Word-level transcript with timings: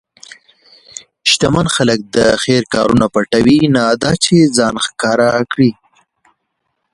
شتمن 1.29 1.67
خلک 1.75 1.99
د 2.15 2.17
خیر 2.43 2.63
کارونه 2.73 3.05
پټوي، 3.13 3.59
نه 3.75 3.83
دا 4.01 4.11
چې 4.23 4.35
ځان 4.57 4.75
ښکاره 4.85 5.31
کړي. 5.51 5.71